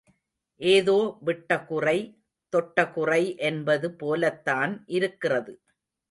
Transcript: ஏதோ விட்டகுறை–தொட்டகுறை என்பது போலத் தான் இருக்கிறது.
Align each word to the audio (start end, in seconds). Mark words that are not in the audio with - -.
ஏதோ 0.61 0.95
விட்டகுறை–தொட்டகுறை 1.25 3.19
என்பது 3.41 3.89
போலத் 3.93 4.41
தான் 4.43 4.73
இருக்கிறது. 4.91 5.53